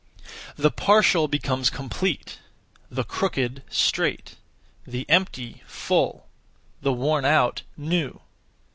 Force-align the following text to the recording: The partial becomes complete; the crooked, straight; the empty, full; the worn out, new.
The 0.55 0.71
partial 0.71 1.27
becomes 1.27 1.69
complete; 1.69 2.39
the 2.89 3.03
crooked, 3.03 3.61
straight; 3.69 4.35
the 4.87 5.05
empty, 5.07 5.61
full; 5.67 6.27
the 6.81 6.91
worn 6.91 7.23
out, 7.23 7.61
new. 7.77 8.19